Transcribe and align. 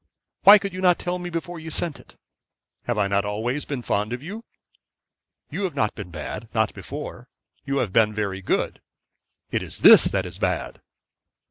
Why 0.45 0.57
could 0.57 0.73
you 0.73 0.81
not 0.81 0.97
tell 0.97 1.19
me 1.19 1.29
before 1.29 1.59
you 1.59 1.69
sent 1.69 1.99
it? 1.99 2.15
Have 2.85 2.97
I 2.97 3.07
not 3.07 3.23
always 3.23 3.65
been 3.65 3.81
good 3.81 4.09
to 4.09 4.19
you?' 4.19 4.43
'You 5.51 5.63
have 5.65 5.75
not 5.75 5.93
been 5.93 6.09
bad; 6.09 6.49
not 6.55 6.73
before. 6.73 7.29
You 7.65 7.77
have 7.77 7.93
been 7.93 8.11
very 8.11 8.41
good. 8.41 8.81
It 9.51 9.61
is 9.61 9.81
this 9.81 10.05
that 10.05 10.25
is 10.25 10.39
bad.' 10.39 10.81